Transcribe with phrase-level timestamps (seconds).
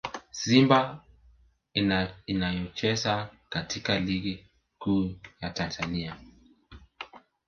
[0.31, 1.05] Simba
[2.25, 4.45] inayocheza katika Ligi
[4.79, 6.15] Kuu ya Tanzania